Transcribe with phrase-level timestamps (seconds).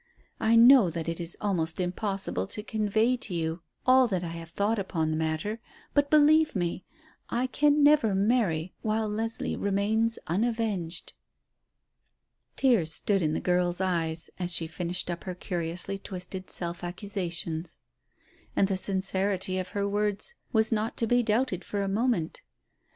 [0.39, 4.49] I know that it is almost impossible to convey to you all that I have
[4.49, 5.61] thought upon the matter;
[5.93, 6.83] but, believe me,
[7.29, 11.13] I can never marry while Leslie remains unavenged."
[12.55, 17.81] Tears stood in the girl's eyes as she finished up her curiously twisted self accusations.
[18.55, 22.41] And the sincerity of her words was not to be doubted for a moment.